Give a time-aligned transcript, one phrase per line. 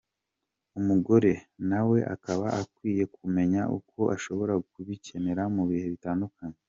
[0.79, 1.31] Umugore
[1.69, 1.97] nawe
[2.31, 6.57] aba akwiye kubimenya kuko ashobora kubikenera mu bihe bitandukanye.